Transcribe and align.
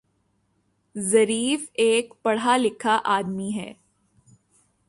Zarif 0.95 1.69
ایک 1.73 2.13
پڑھا 2.23 2.57
لکھا 2.57 2.99
آدمی 3.15 3.51
ہے 3.55 3.71